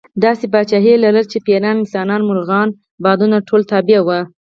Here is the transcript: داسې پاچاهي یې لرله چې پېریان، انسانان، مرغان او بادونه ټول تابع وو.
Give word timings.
داسې 0.23 0.45
پاچاهي 0.53 0.91
یې 0.95 1.01
لرله 1.03 1.23
چې 1.31 1.37
پېریان، 1.45 1.75
انسانان، 1.79 2.21
مرغان 2.29 2.67
او 2.73 2.75
بادونه 3.03 3.37
ټول 3.47 3.61
تابع 3.71 3.99
وو. 4.03 4.19